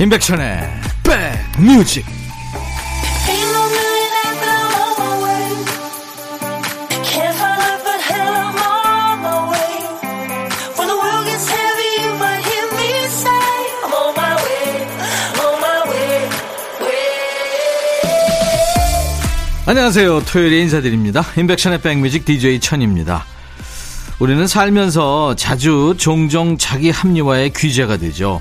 임백천의 0.00 0.60
백뮤직. 1.02 2.06
안녕하세요. 19.66 20.24
토요일에 20.24 20.60
인사드립니다. 20.60 21.24
임백천의 21.36 21.80
백뮤직 21.80 22.24
DJ 22.24 22.60
천입니다. 22.60 23.24
우리는 24.20 24.46
살면서 24.46 25.34
자주 25.34 25.96
종종 25.98 26.56
자기 26.56 26.90
합리화의 26.90 27.52
귀재가 27.52 27.96
되죠 27.96 28.40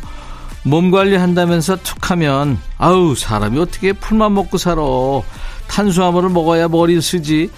몸 0.67 0.91
관리한다면서 0.91 1.77
툭 1.77 2.11
하면 2.11 2.59
아우 2.77 3.15
사람이 3.15 3.57
어떻게 3.59 3.93
풀만 3.93 4.33
먹고 4.33 4.57
살아? 4.57 4.81
탄수화물을 5.67 6.29
먹어야 6.29 6.67
머리 6.67 6.99
쓰지. 7.01 7.49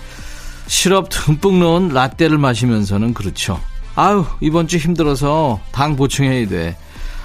시럽 0.67 1.09
듬뿍 1.09 1.57
넣은 1.57 1.89
라떼를 1.89 2.37
마시면서는 2.37 3.13
그렇죠. 3.15 3.59
아우 3.95 4.25
이번 4.39 4.67
주 4.67 4.77
힘들어서 4.77 5.59
당 5.71 5.95
보충해야 5.95 6.47
돼. 6.47 6.77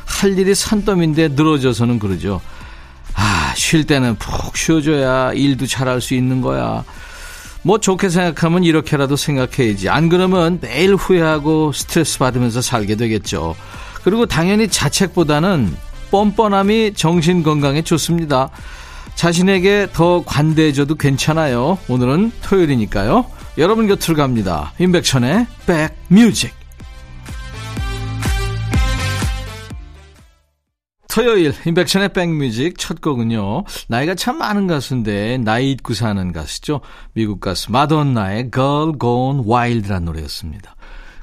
할 0.07 0.39
일이 0.39 0.55
산더미인데 0.55 1.29
늘어져서는 1.29 1.99
그러죠. 1.99 2.41
아 3.15 3.45
쉴 3.55 3.87
때는 3.87 4.17
푹 4.17 4.57
쉬어줘야 4.57 5.33
일도 5.33 5.67
잘할 5.67 6.01
수 6.01 6.15
있는 6.15 6.41
거야. 6.41 6.85
뭐 7.63 7.79
좋게 7.79 8.09
생각하면 8.09 8.65
이렇게라도 8.65 9.17
생각해야지. 9.17 9.89
안 9.89 10.09
그러면 10.09 10.59
매일 10.61 10.95
후회하고 10.95 11.73
스트레스 11.73 12.19
받으면서 12.19 12.61
살게 12.61 12.97
되겠죠. 12.97 13.55
그리고 14.03 14.27
당연히 14.27 14.69
자책보다는 14.69 15.75
뻔뻔함이 16.15 16.95
정신 16.95 17.43
건강에 17.43 17.83
좋습니다. 17.83 18.51
자신에게 19.17 19.89
더 19.93 20.23
관대해져도 20.25 20.95
괜찮아요. 20.95 21.77
오늘은 21.89 22.31
토요일이니까요. 22.41 23.27
여러분 23.59 23.89
곁으로 23.89 24.17
갑니다. 24.17 24.73
임백천의 24.79 25.49
백뮤직. 25.67 26.55
토요일 31.09 31.53
임백천의 31.67 32.13
백뮤직 32.13 32.79
첫 32.79 33.01
곡은요. 33.01 33.65
나이가 33.89 34.15
참 34.15 34.39
많은 34.39 34.69
가수인데 34.69 35.39
나이 35.39 35.73
잊고 35.73 35.95
사는 35.95 36.33
가수죠. 36.33 36.81
미국 37.15 37.41
가수 37.41 37.73
마돈나의 37.73 38.53
Girl 38.53 38.93
Gone 39.01 39.43
Wild라는 39.49 40.05
노래였습니다. 40.05 40.77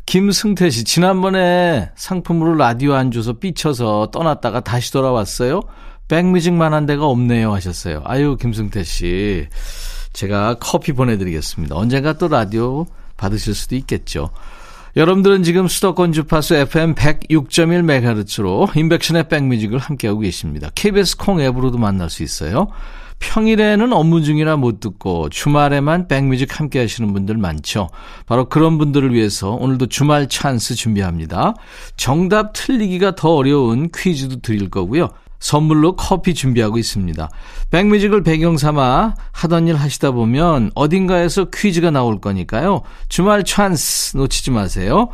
김승태 0.05 0.69
씨, 0.69 0.83
지난번에 0.83 1.91
상품으로 1.95 2.55
라디오 2.55 2.93
안 2.93 3.11
줘서 3.11 3.33
삐쳐서 3.33 4.09
떠났다가 4.11 4.59
다시 4.61 4.91
돌아왔어요? 4.91 5.61
백뮤직만 6.07 6.73
한 6.73 6.85
데가 6.85 7.05
없네요 7.05 7.53
하셨어요. 7.53 8.01
아유, 8.05 8.35
김승태 8.39 8.83
씨. 8.83 9.47
제가 10.13 10.55
커피 10.59 10.91
보내드리겠습니다. 10.91 11.75
언젠가 11.75 12.13
또 12.13 12.27
라디오 12.27 12.85
받으실 13.15 13.55
수도 13.55 13.75
있겠죠. 13.75 14.31
여러분들은 14.97 15.43
지금 15.43 15.69
수도권 15.69 16.11
주파수 16.11 16.55
FM 16.55 16.95
106.1MHz로 16.95 18.75
인백션의 18.75 19.29
백뮤직을 19.29 19.79
함께하고 19.79 20.19
계십니다. 20.19 20.69
KBS 20.75 21.15
콩 21.15 21.39
앱으로도 21.39 21.77
만날 21.77 22.09
수 22.09 22.23
있어요. 22.23 22.67
평일에는 23.21 23.93
업무 23.93 24.21
중이라 24.21 24.57
못 24.57 24.81
듣고 24.81 25.29
주말에만 25.29 26.09
백뮤직 26.09 26.59
함께 26.59 26.79
하시는 26.79 27.13
분들 27.13 27.37
많죠. 27.37 27.89
바로 28.25 28.49
그런 28.49 28.77
분들을 28.77 29.13
위해서 29.13 29.51
오늘도 29.51 29.85
주말 29.85 30.27
찬스 30.27 30.75
준비합니다. 30.75 31.53
정답 31.95 32.51
틀리기가 32.53 33.15
더 33.15 33.35
어려운 33.35 33.89
퀴즈도 33.95 34.41
드릴 34.41 34.69
거고요. 34.69 35.09
선물로 35.39 35.95
커피 35.95 36.33
준비하고 36.33 36.77
있습니다. 36.77 37.29
백뮤직을 37.71 38.21
배경 38.21 38.57
삼아 38.57 39.15
하던 39.31 39.67
일 39.67 39.75
하시다 39.75 40.11
보면 40.11 40.71
어딘가에서 40.75 41.45
퀴즈가 41.45 41.89
나올 41.89 42.19
거니까요. 42.19 42.81
주말 43.09 43.43
찬스 43.43 44.17
놓치지 44.17 44.51
마세요. 44.51 45.09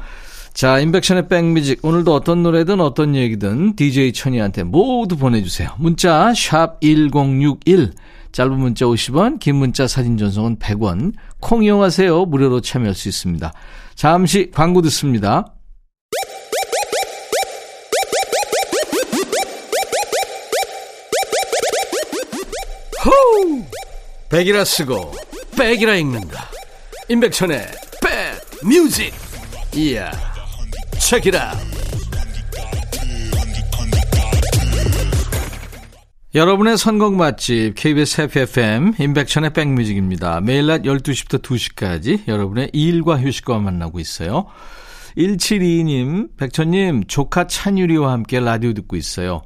자, 0.58 0.80
임백천의 0.80 1.28
백뮤직. 1.28 1.86
오늘도 1.86 2.16
어떤 2.16 2.42
노래든 2.42 2.82
어떤 2.82 3.14
얘기든 3.14 3.76
DJ 3.76 4.12
천이한테 4.12 4.64
모두 4.64 5.16
보내주세요. 5.16 5.70
문자, 5.78 6.34
샵 6.34 6.82
1061. 6.82 7.94
짧은 8.32 8.58
문자 8.58 8.86
50원, 8.86 9.40
긴 9.40 9.58
문자 9.58 9.86
사진 9.86 10.18
전송은 10.18 10.58
100원. 10.58 11.14
콩 11.40 11.64
이용하세요. 11.64 12.26
무료로 12.26 12.62
참여할 12.62 12.96
수 12.96 13.08
있습니다. 13.08 13.54
잠시 13.94 14.50
광고 14.52 14.82
듣습니다. 14.82 15.46
호우! 23.06 23.64
백이라 24.30 24.66
쓰고, 24.66 25.14
백이라 25.56 25.98
읽는다. 25.98 26.50
인백천의 27.10 27.60
백 28.02 28.68
뮤직. 28.68 29.14
이야. 29.76 30.37
Out. 31.36 31.78
여러분의 36.36 36.78
선곡 36.78 37.16
맛집 37.16 37.74
KBS 37.76 38.22
FFM 38.22 38.94
인백천의 39.00 39.54
백뮤직입니다. 39.54 40.42
매일 40.42 40.68
낮 40.68 40.82
12시부터 40.84 41.42
2시까지 41.42 42.28
여러분의 42.28 42.72
일과 42.74 43.18
휴식과 43.20 43.58
만나고 43.60 44.00
있어요. 44.00 44.46
1722님, 45.18 46.38
백천님, 46.38 47.06
조카 47.08 47.48
찬유리와 47.48 48.12
함께 48.12 48.40
라디오 48.40 48.74
듣고 48.74 48.98
있어요. 48.98 49.42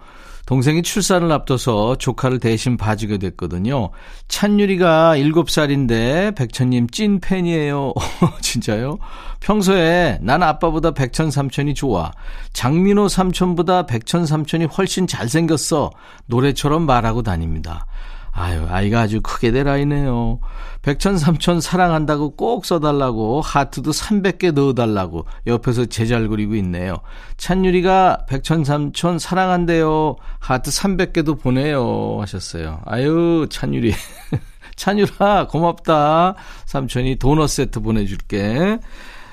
동생이 0.51 0.84
출산을 0.84 1.31
앞둬서 1.31 1.95
조카를 1.95 2.41
대신 2.41 2.75
봐주게 2.75 3.19
됐거든요. 3.19 3.91
찬유리가 4.28 5.16
7살인데 5.16 6.35
백천님 6.35 6.89
찐 6.89 7.22
팬이에요. 7.22 7.94
진짜요? 8.44 8.97
평소에 9.40 10.19
난 10.22 10.44
아빠보다 10.44 10.91
백천 10.91 11.31
삼촌이 11.31 11.73
좋아. 11.73 12.11
장민호 12.51 13.07
삼촌보다 13.07 13.85
백천 13.85 14.25
삼촌이 14.25 14.66
훨씬 14.66 15.07
잘생겼어. 15.07 15.90
노래처럼 16.25 16.85
말하고 16.85 17.23
다닙니다. 17.23 17.85
아유, 18.34 18.66
아이가 18.69 19.02
아주 19.02 19.22
크게 19.22 19.52
될 19.52 19.68
아이네요. 19.68 20.40
백천 20.81 21.18
삼촌 21.18 21.59
사랑한다고 21.59 22.36
꼭 22.36 22.66
써달라고 22.66 23.42
하트도 23.42 23.92
300개 23.92 24.53
넣어달라고 24.53 25.25
옆에서 25.47 25.86
제잘 25.86 26.28
그리고 26.30 26.56
있네요. 26.56 26.97
찬유리가 27.38 28.25
백천 28.28 28.64
삼촌 28.64 29.20
사랑한대요. 29.20 30.16
하트 30.40 30.72
300개도 30.72 31.40
보내요 31.40 32.18
하셨어요. 32.22 32.81
아유, 32.86 33.47
찬유리. 33.50 33.94
찬유라 34.78 35.47
고맙다. 35.47 36.36
삼촌이 36.66 37.18
도넛 37.18 37.50
세트 37.50 37.81
보내줄게. 37.81 38.80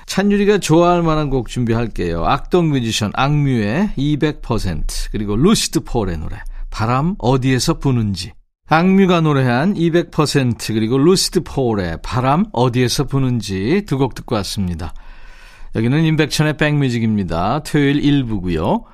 찬유리가 0.06 0.58
좋아할 0.58 1.02
만한 1.02 1.30
곡 1.30 1.48
준비할게요. 1.48 2.24
악동 2.26 2.70
뮤지션 2.70 3.12
악뮤의 3.14 3.90
200% 3.96 5.12
그리고 5.12 5.36
루시드 5.36 5.80
폴의 5.80 6.18
노래 6.18 6.36
바람 6.70 7.14
어디에서 7.18 7.74
부는지 7.78 8.32
악뮤가 8.70 9.22
노래한 9.22 9.74
200% 9.74 10.74
그리고 10.74 10.98
루시드 10.98 11.40
폴의 11.42 11.98
바람 12.02 12.44
어디에서 12.52 13.04
부는지 13.04 13.84
두 13.86 13.96
곡 13.98 14.14
듣고 14.14 14.34
왔습니다. 14.36 14.92
여기는 15.74 16.04
임백천의 16.04 16.56
백뮤직입니다. 16.56 17.62
토요일 17.62 18.00
1부고요. 18.02 18.84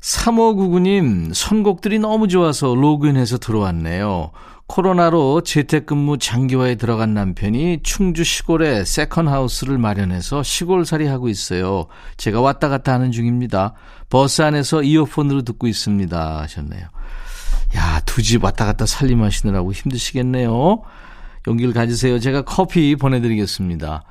3599님 0.00 1.32
선곡들이 1.32 1.98
너무 1.98 2.26
좋아서 2.28 2.74
로그인해서 2.74 3.38
들어왔네요. 3.38 4.32
코로나로 4.66 5.40
재택근무 5.42 6.18
장기화에 6.18 6.76
들어간 6.76 7.12
남편이 7.14 7.80
충주 7.82 8.22
시골에 8.24 8.84
second 8.84 9.22
house를 9.22 9.78
마련해서 9.78 10.42
시골살이 10.42 11.06
하고 11.06 11.28
있어요. 11.28 11.86
제가 12.16 12.40
왔다 12.40 12.68
갔다 12.68 12.92
하는 12.92 13.10
중입니다. 13.12 13.74
버스 14.08 14.42
안에서 14.42 14.82
이어폰으로 14.82 15.42
듣고 15.42 15.66
있습니다. 15.66 16.40
하셨네요. 16.40 16.86
야, 17.76 18.00
두 18.06 18.22
집 18.22 18.44
왔다 18.44 18.66
갔다 18.66 18.86
살림하시느라고 18.86 19.72
힘드시겠네요. 19.72 20.82
용기를 21.46 21.72
가지세요. 21.72 22.18
제가 22.18 22.42
커피 22.42 22.96
보내드리겠습니다. 22.96 24.04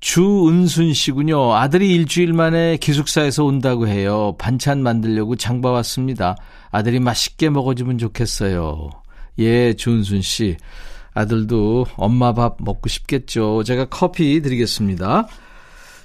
주은순 0.00 0.94
씨군요. 0.94 1.54
아들이 1.54 1.94
일주일 1.94 2.32
만에 2.32 2.76
기숙사에서 2.78 3.44
온다고 3.44 3.86
해요. 3.86 4.34
반찬 4.38 4.82
만들려고 4.82 5.36
장봐 5.36 5.70
왔습니다. 5.70 6.36
아들이 6.70 7.00
맛있게 7.00 7.50
먹어주면 7.50 7.98
좋겠어요. 7.98 8.90
예, 9.40 9.74
주은순 9.74 10.22
씨. 10.22 10.56
아들도 11.12 11.86
엄마 11.96 12.32
밥 12.32 12.56
먹고 12.60 12.88
싶겠죠. 12.88 13.62
제가 13.64 13.86
커피 13.86 14.40
드리겠습니다. 14.40 15.26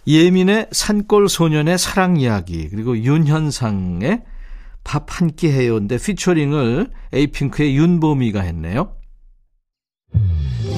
예민의 0.08 0.68
산골 0.72 1.30
소년의 1.30 1.78
사랑 1.78 2.18
이야기, 2.18 2.70
그리고 2.70 2.98
윤현상의 2.98 4.22
밥 4.86 5.06
한 5.20 5.36
끼 5.36 5.52
해요인데 5.52 5.98
피처링을 5.98 6.90
에이핑크의 7.12 7.76
윤보미가 7.76 8.40
했네요. 8.42 8.94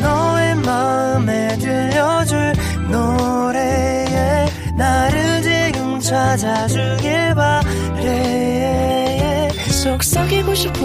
너의 0.02 0.56
마음에 0.56 1.56
들려줄 1.58 2.54
노래에 2.90 4.46
나를 4.78 5.42
지금 5.44 6.00
찾아주길 6.00 7.36
바래. 7.36 9.50
속삭이고 9.84 10.56
싶어 10.56 10.80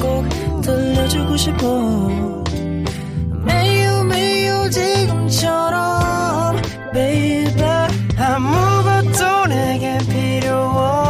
꼭 0.00 0.28
들려주고 0.62 1.36
싶어. 1.36 2.44
매우 3.44 4.04
매우 4.04 4.70
지금처럼 4.70 6.56
baby. 6.92 7.64
아무것도 8.18 9.46
내게 9.46 9.98
필요 10.08 10.54
없 10.56 11.05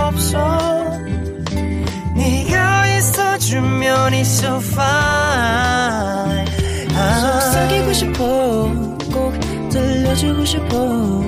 있어주면 3.86 4.12
it's 4.12 4.42
so 4.42 4.56
fine. 4.56 6.46
속삭이고 6.90 7.92
싶어. 7.92 8.72
꼭 9.12 9.32
들려주고 9.70 10.44
싶어. 10.44 11.22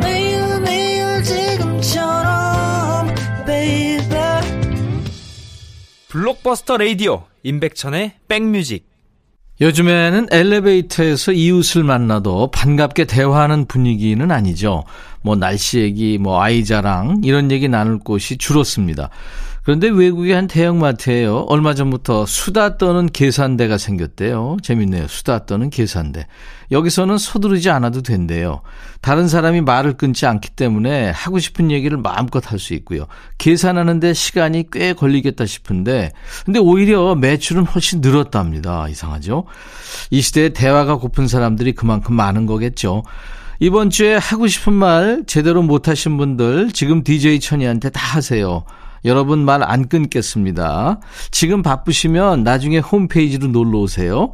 매일 0.00 0.60
매일 0.60 1.22
지금처럼 1.22 3.08
baby. 3.46 4.40
블록버스터 6.08 6.78
레이디오 6.78 7.24
임백천의 7.42 8.12
백뮤직. 8.26 8.88
요즘에는 9.60 10.28
엘리베이터에서 10.30 11.32
이웃을 11.32 11.82
만나도 11.82 12.52
반갑게 12.52 13.06
대화하는 13.06 13.66
분위기는 13.66 14.30
아니죠. 14.30 14.84
뭐 15.20 15.34
날씨 15.34 15.80
얘기, 15.80 16.16
뭐 16.16 16.40
아이 16.40 16.64
자랑 16.64 17.22
이런 17.24 17.50
얘기 17.50 17.68
나눌 17.68 17.98
곳이 17.98 18.38
줄었습니다. 18.38 19.10
그런데 19.68 19.90
외국의 19.90 20.32
한 20.32 20.46
대형마트에요. 20.46 21.40
얼마 21.40 21.74
전부터 21.74 22.24
수다 22.24 22.78
떠는 22.78 23.08
계산대가 23.08 23.76
생겼대요. 23.76 24.56
재밌네요. 24.62 25.08
수다 25.08 25.44
떠는 25.44 25.68
계산대. 25.68 26.26
여기서는 26.70 27.18
서두르지 27.18 27.68
않아도 27.68 28.00
된대요. 28.00 28.62
다른 29.02 29.28
사람이 29.28 29.60
말을 29.60 29.98
끊지 29.98 30.24
않기 30.24 30.52
때문에 30.52 31.10
하고 31.10 31.38
싶은 31.38 31.70
얘기를 31.70 31.98
마음껏 31.98 32.50
할 32.50 32.58
수 32.58 32.72
있고요. 32.72 33.08
계산하는데 33.36 34.14
시간이 34.14 34.70
꽤 34.72 34.94
걸리겠다 34.94 35.44
싶은데, 35.44 36.12
근데 36.46 36.58
오히려 36.58 37.14
매출은 37.14 37.66
훨씬 37.66 38.00
늘었답니다. 38.00 38.88
이상하죠? 38.88 39.44
이 40.10 40.22
시대에 40.22 40.48
대화가 40.48 40.96
고픈 40.96 41.28
사람들이 41.28 41.72
그만큼 41.72 42.14
많은 42.14 42.46
거겠죠. 42.46 43.02
이번 43.60 43.90
주에 43.90 44.16
하고 44.16 44.46
싶은 44.46 44.72
말 44.72 45.24
제대로 45.26 45.60
못하신 45.60 46.16
분들 46.16 46.70
지금 46.72 47.02
DJ 47.02 47.40
천이한테 47.40 47.90
다 47.90 48.00
하세요. 48.16 48.64
여러분 49.04 49.44
말 49.44 49.62
안 49.62 49.88
끊겠습니다. 49.88 51.00
지금 51.30 51.62
바쁘시면 51.62 52.44
나중에 52.44 52.78
홈페이지로 52.78 53.48
놀러 53.48 53.78
오세요. 53.80 54.32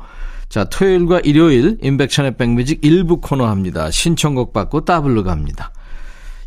자, 0.48 0.64
토요일과 0.64 1.20
일요일 1.20 1.78
인백션의 1.82 2.36
백뮤직 2.36 2.84
일부 2.84 3.20
코너 3.20 3.46
합니다. 3.46 3.90
신청곡 3.90 4.52
받고 4.52 4.84
따블로 4.84 5.24
갑니다. 5.24 5.72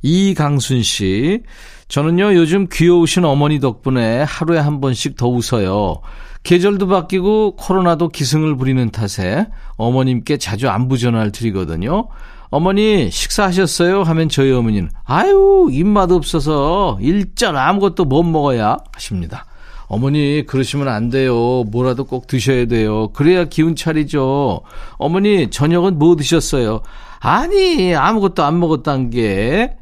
이강순 0.01 0.83
씨, 0.83 1.41
저는요 1.87 2.35
요즘 2.35 2.67
귀여우신 2.71 3.25
어머니 3.25 3.59
덕분에 3.59 4.23
하루에 4.23 4.59
한 4.59 4.79
번씩 4.79 5.17
더 5.17 5.27
웃어요. 5.27 6.01
계절도 6.43 6.87
바뀌고 6.87 7.55
코로나도 7.57 8.09
기승을 8.09 8.55
부리는 8.55 8.89
탓에 8.91 9.47
어머님께 9.75 10.37
자주 10.37 10.69
안부 10.69 10.97
전화를 10.97 11.31
드리거든요. 11.31 12.07
어머니 12.57 13.11
식사하셨어요? 13.11 14.01
하면 14.01 14.29
저희 14.29 14.51
어머니는 14.51 14.89
아유 15.03 15.67
입맛 15.71 16.11
없어서 16.11 16.97
일전 16.99 17.55
아무것도 17.55 18.05
못 18.05 18.23
먹어야 18.23 18.77
하십니다. 18.93 19.45
어머니 19.85 20.43
그러시면 20.47 20.87
안 20.87 21.11
돼요. 21.11 21.63
뭐라도 21.65 22.05
꼭 22.05 22.25
드셔야 22.25 22.65
돼요. 22.65 23.09
그래야 23.09 23.45
기운 23.45 23.75
차리죠. 23.75 24.61
어머니 24.93 25.51
저녁은 25.51 25.99
뭐 25.99 26.15
드셨어요? 26.15 26.81
아니 27.19 27.93
아무것도 27.93 28.43
안 28.43 28.59
먹었단 28.59 29.11
게 29.11 29.77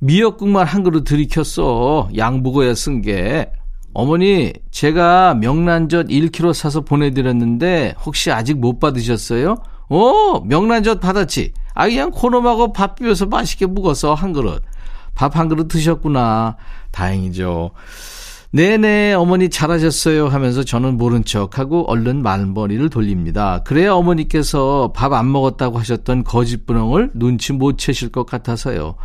미역국만 0.00 0.66
한 0.66 0.82
그릇 0.82 1.04
들이켰어. 1.04 2.10
양부고야 2.14 2.74
쓴 2.74 3.00
게. 3.00 3.50
어머니 3.94 4.52
제가 4.70 5.36
명란젓 5.36 6.08
1kg 6.08 6.52
사서 6.52 6.82
보내드렸는데 6.82 7.94
혹시 8.04 8.30
아직 8.30 8.58
못 8.58 8.78
받으셨어요? 8.78 9.56
어 9.88 10.40
명란젓 10.44 11.00
받았지. 11.00 11.54
아, 11.74 11.86
그냥 11.88 12.10
코놈하고 12.10 12.72
밥 12.72 12.96
비벼서 12.96 13.26
맛있게 13.26 13.66
묵어서 13.66 14.14
한 14.14 14.32
그릇. 14.32 14.62
밥 15.14 15.36
한 15.36 15.48
그릇 15.48 15.68
드셨구나. 15.68 16.56
다행이죠. 16.92 17.70
네네, 18.52 19.12
어머니 19.14 19.48
잘하셨어요 19.48 20.26
하면서 20.26 20.64
저는 20.64 20.98
모른 20.98 21.24
척하고 21.24 21.88
얼른 21.88 22.22
말머리를 22.22 22.90
돌립니다. 22.90 23.62
그래야 23.64 23.92
어머니께서 23.92 24.92
밥 24.94 25.12
안 25.12 25.30
먹었다고 25.30 25.78
하셨던 25.78 26.24
거짓부렁을 26.24 27.10
눈치 27.14 27.52
못 27.52 27.78
채실 27.78 28.08
것 28.10 28.26
같아서요. 28.26 28.96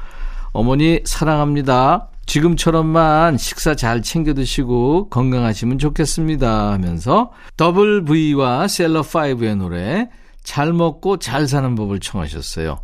어머니 0.51 1.01
사랑합니다. 1.05 2.09
지금처럼만 2.25 3.37
식사 3.37 3.75
잘 3.75 4.01
챙겨 4.01 4.33
드시고 4.33 5.09
건강하시면 5.09 5.77
좋겠습니다 5.77 6.71
하면서 6.71 7.31
더블 7.55 8.03
V와 8.03 8.65
셀럽파이브의 8.65 9.57
노래 9.57 10.09
잘 10.45 10.71
먹고 10.71 11.17
잘 11.17 11.47
사는 11.47 11.75
법을 11.75 11.99
청하셨어요. 11.99 12.79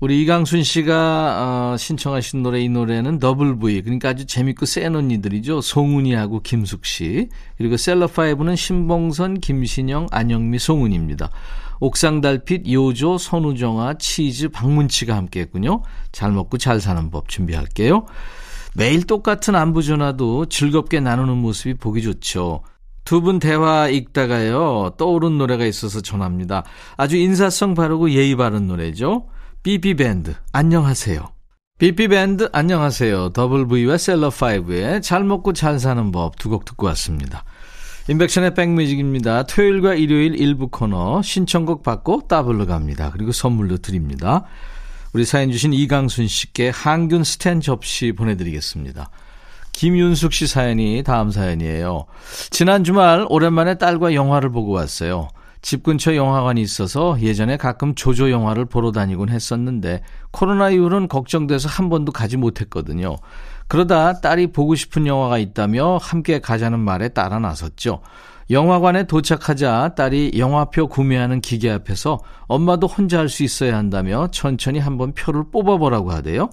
우리 0.00 0.22
이강순 0.22 0.62
씨가 0.62 1.72
어, 1.72 1.76
신청하신 1.76 2.42
노래 2.42 2.60
이 2.60 2.68
노래는 2.68 3.18
더블 3.18 3.58
V 3.58 3.82
그러니까 3.82 4.10
아주 4.10 4.26
재밌고 4.26 4.64
센 4.64 4.94
언니들이죠. 4.94 5.60
송은이하고 5.60 6.40
김숙 6.42 6.86
씨 6.86 7.28
그리고 7.56 7.76
셀럽파이브는 7.76 8.54
신봉선, 8.56 9.40
김신영, 9.40 10.06
안영미, 10.10 10.58
송은입니다. 10.58 11.30
옥상 11.80 12.20
달빛, 12.20 12.70
요조, 12.70 13.18
선우정아, 13.18 13.94
치즈, 13.98 14.48
박문치가 14.48 15.16
함께했군요. 15.16 15.82
잘 16.12 16.32
먹고 16.32 16.58
잘 16.58 16.80
사는 16.80 17.10
법 17.10 17.28
준비할게요. 17.28 18.06
매일 18.74 19.04
똑같은 19.04 19.56
안부 19.56 19.82
전화도 19.82 20.46
즐겁게 20.46 21.00
나누는 21.00 21.36
모습이 21.36 21.74
보기 21.74 22.02
좋죠. 22.02 22.62
두 23.08 23.22
분 23.22 23.38
대화 23.38 23.88
읽다가요, 23.88 24.90
떠오른 24.98 25.38
노래가 25.38 25.64
있어서 25.64 26.02
전합니다. 26.02 26.64
아주 26.98 27.16
인사성 27.16 27.72
바르고 27.72 28.10
예의 28.10 28.36
바른 28.36 28.66
노래죠. 28.66 29.28
삐삐밴드, 29.62 30.34
안녕하세요. 30.52 31.26
삐삐밴드, 31.78 32.50
안녕하세요. 32.52 33.30
더블V와 33.30 33.96
셀러5의 33.96 35.00
잘 35.02 35.24
먹고 35.24 35.54
잘 35.54 35.78
사는 35.78 36.12
법 36.12 36.36
두 36.36 36.50
곡 36.50 36.66
듣고 36.66 36.84
왔습니다. 36.88 37.44
인백션의 38.10 38.52
백뮤직입니다. 38.52 39.44
토요일과 39.44 39.94
일요일 39.94 40.34
일부 40.34 40.68
코너 40.68 41.22
신청곡 41.22 41.82
받고 41.82 42.28
따블로 42.28 42.66
갑니다. 42.66 43.10
그리고 43.10 43.32
선물도 43.32 43.78
드립니다. 43.78 44.44
우리 45.14 45.24
사연 45.24 45.50
주신 45.50 45.72
이강순 45.72 46.28
씨께 46.28 46.68
항균 46.68 47.24
스탠 47.24 47.62
접시 47.62 48.12
보내드리겠습니다. 48.12 49.08
김윤숙 49.78 50.32
씨 50.32 50.48
사연이 50.48 51.04
다음 51.04 51.30
사연이에요. 51.30 52.06
지난 52.50 52.82
주말 52.82 53.24
오랜만에 53.28 53.78
딸과 53.78 54.12
영화를 54.12 54.50
보고 54.50 54.72
왔어요. 54.72 55.28
집 55.62 55.84
근처 55.84 56.16
영화관이 56.16 56.60
있어서 56.60 57.16
예전에 57.20 57.56
가끔 57.56 57.94
조조 57.94 58.32
영화를 58.32 58.64
보러 58.64 58.90
다니곤 58.90 59.28
했었는데 59.28 60.02
코로나 60.32 60.70
이후로는 60.70 61.06
걱정돼서 61.06 61.68
한 61.68 61.90
번도 61.90 62.10
가지 62.10 62.36
못했거든요. 62.36 63.18
그러다 63.68 64.20
딸이 64.20 64.48
보고 64.48 64.74
싶은 64.74 65.06
영화가 65.06 65.38
있다며 65.38 65.98
함께 66.02 66.40
가자는 66.40 66.80
말에 66.80 67.10
따라 67.10 67.38
나섰죠. 67.38 68.00
영화관에 68.50 69.06
도착하자 69.06 69.94
딸이 69.94 70.32
영화표 70.38 70.88
구매하는 70.88 71.40
기계 71.40 71.70
앞에서 71.70 72.18
엄마도 72.48 72.88
혼자 72.88 73.18
할 73.20 73.28
수 73.28 73.44
있어야 73.44 73.76
한다며 73.76 74.26
천천히 74.32 74.80
한번 74.80 75.12
표를 75.12 75.44
뽑아보라고 75.52 76.10
하대요. 76.10 76.50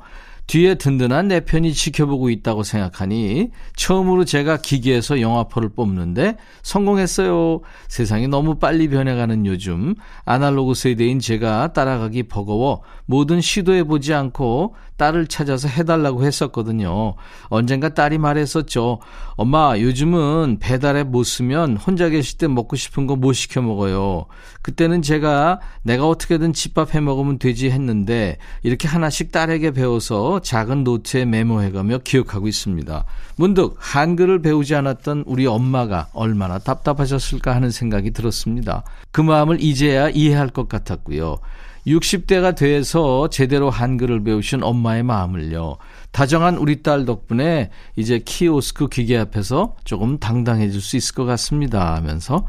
뒤에 0.48 0.76
든든한 0.76 1.30
내 1.30 1.40
편이 1.40 1.74
지켜보고 1.74 2.30
있다고 2.30 2.62
생각하니 2.64 3.50
처음으로 3.76 4.26
제가 4.26 4.58
기계에서 4.58 5.20
영화표를 5.20 5.70
뽑는데 5.70 6.38
성공했어요. 6.62 7.62
세상이 7.88 8.28
너무 8.28 8.56
빨리 8.56 8.88
변해가는 8.88 9.46
요즘 9.48 9.96
아날로그 10.24 10.76
세대인 10.76 11.20
제가 11.20 11.74
따라가기 11.74 12.24
버거워 12.24 12.84
뭐든 13.08 13.42
시도해보지 13.42 14.14
않고 14.14 14.76
딸을 14.98 15.28
찾아서 15.28 15.68
해달라고 15.68 16.24
했었거든요. 16.24 17.16
언젠가 17.46 17.90
딸이 17.90 18.18
말했었죠. 18.18 19.00
엄마 19.36 19.78
요즘은 19.78 20.60
배달에 20.62 21.04
못 21.04 21.24
쓰면 21.24 21.78
혼자 21.78 22.08
계실 22.10 22.38
때 22.38 22.48
먹고 22.48 22.76
싶은 22.76 23.08
거 23.08 23.16
못 23.16 23.34
시켜 23.34 23.62
먹어요. 23.62 24.26
그때는 24.62 25.02
제가 25.02 25.60
내가 25.84 26.08
어떻게든 26.08 26.54
집밥 26.54 26.94
해 26.96 27.00
먹으면 27.00 27.40
되지 27.40 27.72
했는데 27.72 28.38
이렇게 28.62 28.88
하나씩 28.88 29.32
딸에게 29.32 29.72
배워서 29.72 30.35
작은 30.42 30.84
노트에 30.84 31.26
메모해가며 31.26 32.00
기억하고 32.00 32.48
있습니다. 32.48 33.06
문득 33.36 33.76
한글을 33.80 34.42
배우지 34.42 34.76
않았던 34.76 35.24
우리 35.28 35.46
엄마가 35.46 36.08
얼마나 36.14 36.60
답답하셨을까 36.60 37.56
하는 37.56 37.72
생각이 37.72 38.12
들었습니다. 38.12 38.84
그 39.12 39.22
마음을 39.22 39.62
이제야 39.62 40.10
이해할 40.10 40.50
것 40.50 40.70
같았고요. 40.70 41.40
60대가 41.88 42.56
돼서 42.56 43.30
제대로 43.30 43.70
한글을 43.70 44.24
배우신 44.24 44.64
엄마의 44.64 45.04
마음을요. 45.04 45.78
다정한 46.12 46.58
우리 46.58 46.82
딸 46.82 47.06
덕분에 47.06 47.70
이제 47.96 48.20
키오스크 48.20 48.88
기계 48.88 49.18
앞에서 49.18 49.76
조금 49.84 50.18
당당해질 50.18 50.82
수 50.82 50.98
있을 50.98 51.14
것 51.14 51.26
같습니다 51.26 51.96
하면서 51.96 52.46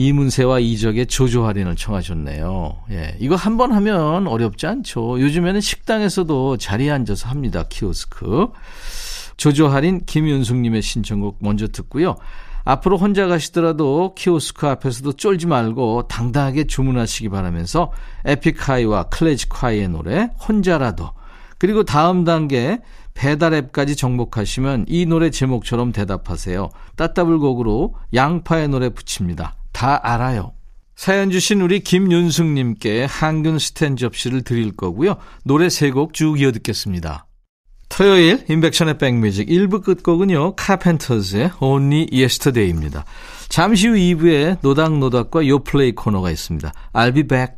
이문세와 0.00 0.60
이적의 0.60 1.06
조조 1.06 1.44
할인을 1.46 1.76
청하셨네요. 1.76 2.76
예. 2.90 3.16
이거 3.20 3.34
한 3.36 3.58
번 3.58 3.72
하면 3.72 4.26
어렵지 4.26 4.66
않죠. 4.66 5.20
요즘에는 5.20 5.60
식당에서도 5.60 6.56
자리에 6.56 6.90
앉아서 6.90 7.28
합니다. 7.28 7.64
키오스크. 7.68 8.48
조조 9.36 9.68
할인 9.68 10.00
김윤숙님의 10.06 10.80
신청곡 10.80 11.38
먼저 11.40 11.68
듣고요. 11.68 12.16
앞으로 12.64 12.96
혼자 12.96 13.26
가시더라도 13.26 14.14
키오스크 14.14 14.66
앞에서도 14.66 15.12
쫄지 15.14 15.46
말고 15.46 16.08
당당하게 16.08 16.64
주문하시기 16.66 17.28
바라면서 17.28 17.92
에픽하이와 18.24 19.04
클래식하이의 19.04 19.88
노래 19.88 20.30
혼자라도 20.48 21.10
그리고 21.58 21.84
다음 21.84 22.24
단계 22.24 22.80
배달 23.12 23.52
앱까지 23.52 23.96
정복하시면 23.96 24.86
이 24.88 25.04
노래 25.04 25.28
제목처럼 25.30 25.92
대답하세요. 25.92 26.70
따따블곡으로 26.96 27.94
양파의 28.14 28.68
노래 28.68 28.88
붙입니다. 28.88 29.56
다 29.72 30.00
알아요. 30.02 30.52
사연 30.96 31.30
주신 31.30 31.62
우리 31.62 31.80
김윤숙님께 31.80 33.04
항균 33.08 33.58
스탠 33.58 33.96
접시를 33.96 34.42
드릴 34.42 34.76
거고요. 34.76 35.16
노래 35.44 35.68
세 35.70 35.90
곡 35.90 36.12
쭉 36.12 36.38
이어 36.40 36.52
듣겠습니다. 36.52 37.26
토요일 37.88 38.44
인백션의 38.48 38.98
백뮤직 38.98 39.48
1부 39.48 39.82
끝곡은요. 39.82 40.54
카펜터즈의 40.56 41.52
Only 41.60 42.06
Yesterday입니다. 42.12 43.04
잠시 43.48 43.88
후 43.88 43.94
2부에 43.94 44.58
노닥노닥과 44.62 45.46
요플레이 45.46 45.92
코너가 45.92 46.30
있습니다. 46.30 46.72
I'll 46.92 47.14
be 47.14 47.22
back. 47.24 47.54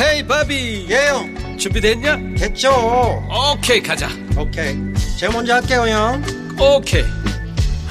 헤이 0.00 0.26
바비 0.26 0.86
예영 0.90 1.56
준비됐냐? 1.58 2.16
됐죠 2.36 2.70
오케이 3.54 3.80
가자 3.80 4.08
오케이 4.36 4.76
제가 5.18 5.32
먼저 5.32 5.54
할게요 5.54 5.82
형 5.88 6.22
오케이 6.60 7.04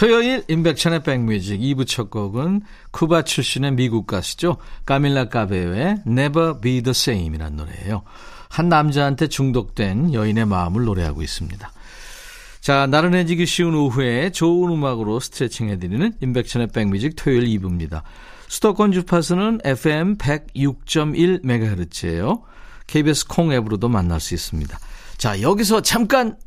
토요일 0.00 0.42
인백천의 0.48 1.02
백뮤직 1.02 1.60
2부 1.60 1.86
첫 1.86 2.08
곡은 2.08 2.62
쿠바 2.90 3.24
출신의 3.24 3.72
미국 3.72 4.06
가수죠. 4.06 4.56
까밀라 4.86 5.28
까베의 5.28 6.04
Never 6.06 6.60
Be 6.62 6.80
The 6.80 6.92
Same이라는 6.92 7.58
노래예요. 7.58 8.04
한 8.48 8.70
남자한테 8.70 9.26
중독된 9.26 10.14
여인의 10.14 10.46
마음을 10.46 10.86
노래하고 10.86 11.20
있습니다. 11.20 11.70
자, 12.62 12.86
나른해지기 12.86 13.44
쉬운 13.44 13.74
오후에 13.74 14.30
좋은 14.30 14.72
음악으로 14.72 15.20
스트레칭 15.20 15.68
해드리는 15.68 16.14
인백천의 16.18 16.68
백뮤직 16.68 17.12
토요일 17.14 17.44
2부입니다. 17.60 18.00
수도권 18.48 18.92
주파수는 18.92 19.60
FM 19.64 20.16
106.1MHz예요. 20.16 22.40
KBS 22.86 23.26
콩 23.26 23.52
앱으로도 23.52 23.90
만날 23.90 24.18
수 24.18 24.32
있습니다. 24.32 24.78
자, 25.18 25.42
여기서 25.42 25.82
잠깐 25.82 26.38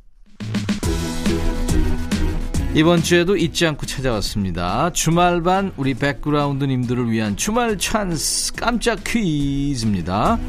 이번 2.76 3.04
주에도 3.04 3.38
잊지 3.38 3.68
않고 3.68 3.86
찾아왔습니다. 3.86 4.92
주말반 4.94 5.72
우리 5.78 5.94
백그라운드님들을 5.94 7.12
위한 7.12 7.38
주말 7.38 7.78
찬스 7.78 8.54
깜짝 8.54 9.04
퀴즈입니다. 9.04 10.40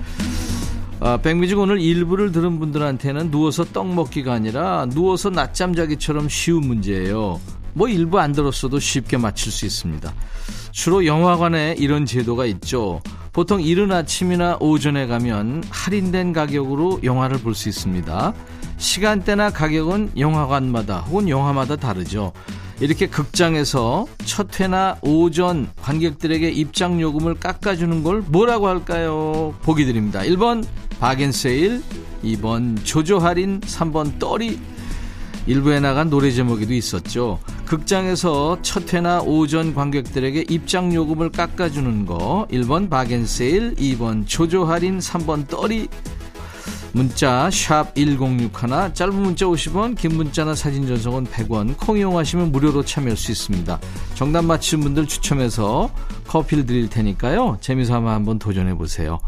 아, 1.00 1.18
백뮤직 1.18 1.58
오늘 1.58 1.80
일부를 1.80 2.32
들은 2.32 2.58
분들한테는 2.58 3.30
누워서 3.30 3.64
떡 3.64 3.92
먹기가 3.92 4.32
아니라 4.32 4.86
누워서 4.86 5.28
낮잠 5.28 5.74
자기처럼 5.74 6.30
쉬운 6.30 6.66
문제예요. 6.66 7.38
뭐 7.74 7.88
일부 7.88 8.18
안 8.18 8.32
들었어도 8.32 8.78
쉽게 8.78 9.18
맞출 9.18 9.52
수 9.52 9.66
있습니다. 9.66 10.14
주로 10.72 11.04
영화관에 11.04 11.74
이런 11.78 12.06
제도가 12.06 12.46
있죠. 12.46 13.02
보통 13.34 13.60
이른 13.60 13.90
아침이나 13.90 14.56
오전에 14.60 15.06
가면 15.08 15.64
할인된 15.68 16.32
가격으로 16.32 17.00
영화를 17.02 17.38
볼 17.38 17.54
수 17.54 17.68
있습니다. 17.68 18.32
시간대나 18.78 19.50
가격은 19.50 20.12
영화관마다 20.16 21.00
혹은 21.00 21.28
영화마다 21.28 21.76
다르죠. 21.76 22.32
이렇게 22.80 23.06
극장에서 23.08 24.06
첫 24.24 24.60
회나 24.60 24.96
오전 25.02 25.68
관객들에게 25.82 26.48
입장 26.50 27.00
요금을 27.00 27.34
깎아주는 27.34 28.02
걸 28.04 28.22
뭐라고 28.26 28.68
할까요? 28.68 29.54
보기 29.62 29.84
드립니다. 29.84 30.20
1번 30.20 30.64
바겐세일, 31.00 31.82
2번 32.24 32.84
조조 32.84 33.18
할인, 33.18 33.60
3번 33.60 34.18
떨이 34.18 34.58
일부에 35.46 35.80
나간 35.80 36.08
노래 36.08 36.30
제목에도 36.30 36.72
있었죠. 36.72 37.38
극장에서 37.66 38.58
첫 38.62 38.92
회나 38.94 39.20
오전 39.20 39.74
관객들에게 39.74 40.46
입장 40.48 40.94
요금을 40.94 41.30
깎아주는 41.30 42.06
거 42.06 42.46
1번 42.50 42.88
바겐세일, 42.88 43.74
2번 43.74 44.26
조조 44.26 44.64
할인, 44.64 44.98
3번 44.98 45.48
떨이 45.48 45.88
문자 46.92 47.50
1061, 47.50 48.94
짧은 48.94 49.14
문자 49.14 49.46
50원, 49.46 49.96
긴 49.96 50.16
문자나 50.16 50.54
사진 50.54 50.86
전송은 50.86 51.26
100원, 51.26 51.76
콩 51.76 51.98
이용하시면 51.98 52.52
무료로 52.52 52.84
참여할 52.84 53.16
수 53.16 53.32
있습니다. 53.32 53.80
정답 54.14 54.44
맞힌 54.44 54.80
분들 54.80 55.06
추첨해서 55.06 55.90
커피를 56.28 56.66
드릴 56.66 56.88
테니까요. 56.88 57.58
재미삼아 57.60 58.14
한번 58.14 58.38
도전해 58.38 58.74
보세요. 58.74 59.18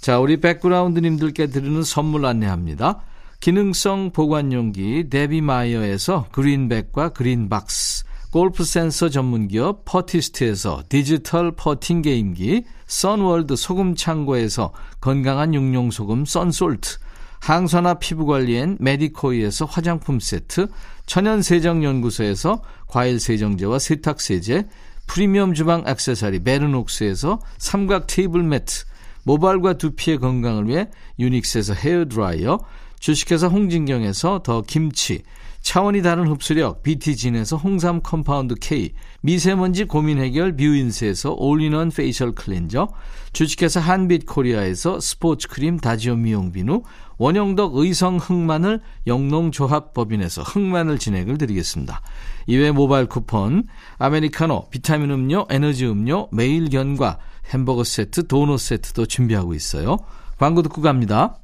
자, 0.00 0.20
우리 0.20 0.40
백그라운드님들께 0.40 1.48
드리는 1.48 1.82
선물 1.82 2.26
안내합니다. 2.26 3.00
기능성 3.44 4.12
보관용기 4.12 5.10
데비마이어에서 5.10 6.28
그린백과 6.32 7.10
그린박스 7.10 8.04
골프 8.30 8.64
센서 8.64 9.10
전문기업 9.10 9.84
퍼티스트에서 9.84 10.84
디지털 10.88 11.52
퍼팅 11.52 12.00
게임기, 12.00 12.64
선월드 12.86 13.56
소금 13.56 13.96
창고에서 13.96 14.72
건강한 14.98 15.52
육룡 15.52 15.90
소금 15.90 16.24
썬솔트, 16.24 16.96
항산화 17.40 17.98
피부 17.98 18.24
관리엔 18.24 18.78
메디코이에서 18.80 19.66
화장품 19.66 20.20
세트, 20.20 20.68
천연 21.04 21.42
세정 21.42 21.84
연구소에서 21.84 22.62
과일 22.86 23.20
세정제와 23.20 23.78
세탁 23.78 24.22
세제, 24.22 24.66
프리미엄 25.06 25.52
주방 25.52 25.84
액세서리 25.86 26.44
베르녹스에서 26.44 27.40
삼각 27.58 28.06
테이블 28.06 28.42
매트, 28.42 28.84
모발과 29.24 29.74
두피의 29.74 30.18
건강을 30.18 30.66
위해 30.68 30.88
유닉스에서 31.18 31.74
헤어 31.74 32.06
드라이어, 32.06 32.58
주식회사 33.04 33.48
홍진경에서 33.48 34.40
더 34.42 34.62
김치, 34.62 35.24
차원이 35.60 36.00
다른 36.00 36.26
흡수력 36.26 36.82
BT진에서 36.82 37.58
홍삼 37.58 38.00
compound 38.00 38.54
K, 38.54 38.94
미세먼지 39.20 39.84
고민 39.84 40.16
해결 40.16 40.56
뷰인스에서 40.56 41.34
all-in-one 41.36 41.90
facial 41.90 42.34
cleanser, 42.34 42.88
주식회사 43.34 43.80
한빛코리아에서 43.80 45.00
스포츠 45.00 45.48
크림 45.48 45.76
다지오 45.76 46.16
미용 46.16 46.50
비누, 46.50 46.82
원형덕 47.18 47.76
의성 47.76 48.16
흑마늘 48.16 48.80
영농조합법인에서 49.06 50.40
흑마늘 50.40 50.98
진행을 50.98 51.36
드리겠습니다. 51.36 52.00
이외 52.46 52.70
모바일 52.70 53.04
쿠폰, 53.04 53.64
아메리카노, 53.98 54.70
비타민 54.70 55.10
음료, 55.10 55.44
에너지 55.50 55.84
음료, 55.84 56.28
매일 56.32 56.70
견과, 56.70 57.18
햄버거 57.52 57.84
세트, 57.84 58.28
도넛 58.28 58.58
세트도 58.58 59.04
준비하고 59.04 59.52
있어요. 59.52 59.98
광고 60.38 60.62
듣고 60.62 60.80
갑니다. 60.80 61.43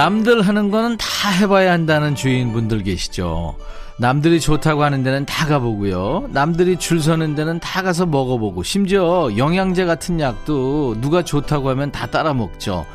남들 0.00 0.40
하는 0.40 0.70
거는 0.70 0.96
다 0.96 1.28
해봐야 1.28 1.72
한다는 1.72 2.14
주인분들 2.14 2.84
계시죠. 2.84 3.54
남들이 3.98 4.40
좋다고 4.40 4.82
하는 4.82 5.02
데는 5.02 5.26
다 5.26 5.46
가보고요. 5.46 6.30
남들이 6.32 6.78
줄 6.78 7.02
서는 7.02 7.34
데는 7.34 7.60
다 7.60 7.82
가서 7.82 8.06
먹어보고, 8.06 8.62
심지어 8.62 9.28
영양제 9.36 9.84
같은 9.84 10.18
약도 10.18 10.98
누가 11.02 11.22
좋다고 11.22 11.68
하면 11.68 11.92
다 11.92 12.06
따라 12.06 12.32
먹죠. 12.32 12.86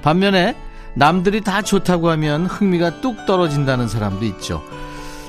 반면에 0.00 0.56
남들이 0.94 1.42
다 1.42 1.60
좋다고 1.60 2.08
하면 2.08 2.46
흥미가 2.46 3.02
뚝 3.02 3.26
떨어진다는 3.26 3.86
사람도 3.86 4.24
있죠. 4.24 4.62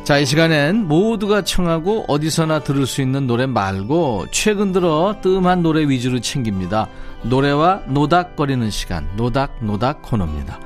자, 0.06 0.18
이 0.20 0.26
시간엔 0.26 0.88
모두가 0.88 1.42
청하고 1.42 2.06
어디서나 2.08 2.60
들을 2.60 2.88
수 2.88 3.02
있는 3.02 3.28
노래 3.28 3.46
말고 3.46 4.28
최근 4.32 4.72
들어 4.72 5.18
뜸한 5.22 5.64
노래 5.64 5.82
위주로 5.82 6.22
챙깁니다. 6.22 6.88
노래와 7.24 7.82
노닥거리는 7.88 8.70
시간, 8.70 9.06
노닥노닥 9.18 10.02
코너입니다. 10.02 10.60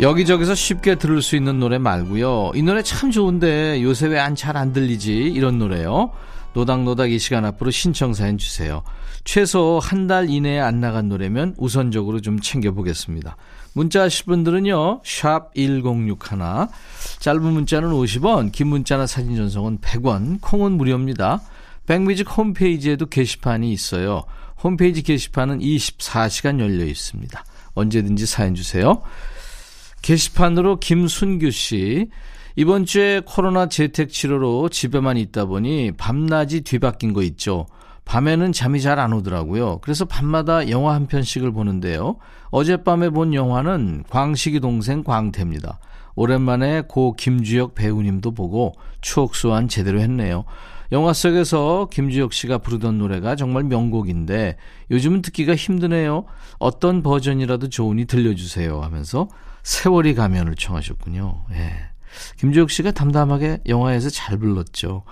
여기저기서 0.00 0.54
쉽게 0.54 0.94
들을 0.94 1.20
수 1.22 1.34
있는 1.34 1.58
노래 1.58 1.78
말고요. 1.78 2.52
이 2.54 2.62
노래 2.62 2.82
참 2.82 3.10
좋은데 3.10 3.82
요새 3.82 4.06
왜 4.06 4.18
안 4.18 4.34
잘 4.36 4.56
안 4.56 4.72
들리지? 4.72 5.12
이런 5.12 5.58
노래요. 5.58 6.12
노닥노닥 6.54 7.10
이 7.10 7.18
시간 7.18 7.44
앞으로 7.44 7.70
신청 7.70 8.14
사연 8.14 8.38
주세요. 8.38 8.82
최소 9.24 9.80
한 9.82 10.06
달 10.06 10.30
이내에 10.30 10.60
안 10.60 10.80
나간 10.80 11.08
노래면 11.08 11.54
우선적으로 11.58 12.20
좀 12.20 12.40
챙겨보겠습니다. 12.40 13.36
문자 13.74 14.02
하실 14.02 14.24
분들은요. 14.26 15.02
샵 15.04 15.52
1061, 15.54 16.18
짧은 17.18 17.42
문자는 17.42 17.90
50원, 17.90 18.52
긴 18.52 18.68
문자나 18.68 19.06
사진 19.06 19.36
전송은 19.36 19.78
100원, 19.78 20.38
콩은 20.40 20.72
무료입니다. 20.72 21.40
백뮤직 21.86 22.28
홈페이지에도 22.36 23.06
게시판이 23.06 23.70
있어요. 23.72 24.24
홈페이지 24.62 25.02
게시판은 25.02 25.58
24시간 25.58 26.60
열려 26.60 26.84
있습니다. 26.84 27.44
언제든지 27.74 28.26
사연 28.26 28.54
주세요. 28.54 29.02
게시판으로 30.08 30.80
김순규 30.80 31.50
씨. 31.50 32.08
이번 32.56 32.86
주에 32.86 33.20
코로나 33.26 33.68
재택 33.68 34.08
치료로 34.08 34.70
집에만 34.70 35.18
있다 35.18 35.44
보니 35.44 35.92
밤낮이 35.98 36.62
뒤바뀐 36.62 37.12
거 37.12 37.22
있죠. 37.24 37.66
밤에는 38.06 38.52
잠이 38.52 38.80
잘 38.80 38.98
안 38.98 39.12
오더라고요. 39.12 39.80
그래서 39.82 40.06
밤마다 40.06 40.70
영화 40.70 40.94
한 40.94 41.08
편씩을 41.08 41.52
보는데요. 41.52 42.16
어젯밤에 42.50 43.10
본 43.10 43.34
영화는 43.34 44.04
광식이 44.08 44.60
동생 44.60 45.04
광태입니다. 45.04 45.78
오랜만에 46.14 46.84
고 46.88 47.12
김주혁 47.12 47.74
배우님도 47.74 48.30
보고 48.30 48.72
추억 49.02 49.34
소환 49.34 49.68
제대로 49.68 50.00
했네요. 50.00 50.46
영화 50.90 51.12
속에서 51.12 51.88
김주혁 51.92 52.32
씨가 52.32 52.58
부르던 52.58 52.98
노래가 52.98 53.36
정말 53.36 53.64
명곡인데 53.64 54.56
요즘은 54.90 55.22
듣기가 55.22 55.54
힘드네요. 55.54 56.24
어떤 56.58 57.02
버전이라도 57.02 57.68
좋으니 57.68 58.06
들려주세요 58.06 58.80
하면서 58.80 59.28
세월이 59.62 60.14
가면을 60.14 60.54
청하셨군요. 60.54 61.44
예. 61.52 61.72
김주혁 62.38 62.70
씨가 62.70 62.92
담담하게 62.92 63.60
영화에서 63.66 64.08
잘 64.08 64.38
불렀죠. 64.38 65.04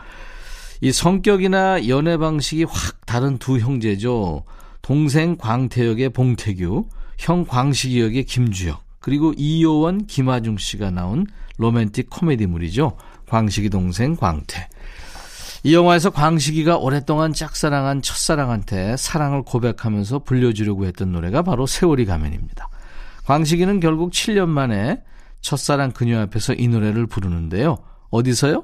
이 0.80 0.92
성격이나 0.92 1.88
연애 1.88 2.16
방식이 2.16 2.64
확 2.64 3.04
다른 3.06 3.38
두 3.38 3.59
형제죠. 3.59 4.45
동생 4.83 5.37
광태역의 5.37 6.11
봉태규, 6.11 6.87
형 7.18 7.45
광식이 7.45 8.00
역의 8.00 8.25
김주혁, 8.25 8.83
그리고 9.00 9.33
이효원, 9.37 10.06
김하중 10.06 10.59
씨가 10.59 10.90
나온 10.90 11.26
로맨틱 11.59 12.09
코미디물이죠. 12.11 12.97
광식이 13.28 13.71
동생 13.71 14.16
광태. 14.16 14.68
이 15.66 15.74
영화에서 15.74 16.11
광식이가 16.11 16.76
오랫동안 16.76 17.33
짝사랑한 17.33 18.00
첫사랑한테 18.00 18.96
사랑을 18.96 19.42
고백하면서 19.42 20.20
불려주려고 20.20 20.87
했던 20.87 21.11
노래가 21.11 21.42
바로 21.42 21.66
세월이 21.66 22.07
가면입니다. 22.07 22.68
광식이는 23.24 23.81
결국 23.81 24.12
7년 24.12 24.46
만에 24.46 25.02
첫사랑 25.40 25.90
그녀 25.90 26.20
앞에서 26.20 26.55
이 26.55 26.68
노래를 26.68 27.09
부르는데요. 27.09 27.79
어디서요? 28.11 28.62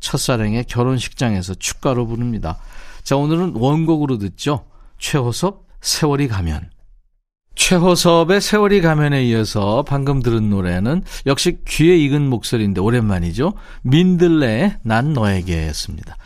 첫사랑의 0.00 0.64
결혼식장에서 0.64 1.54
축가로 1.54 2.06
부릅니다. 2.06 2.58
자, 3.02 3.16
오늘은 3.16 3.54
원곡으로 3.56 4.18
듣죠. 4.18 4.66
최호섭, 4.98 5.66
세월이 5.80 6.28
가면. 6.28 6.68
최호섭의 7.64 8.40
세월이 8.40 8.80
가면에 8.80 9.22
이어서 9.26 9.84
방금 9.86 10.20
들은 10.20 10.50
노래는 10.50 11.04
역시 11.26 11.58
귀에 11.68 11.96
익은 11.96 12.28
목소리인데 12.28 12.80
오랜만이죠. 12.80 13.52
민들레의 13.82 14.78
난 14.82 15.12
너에게였습니다. 15.12 16.16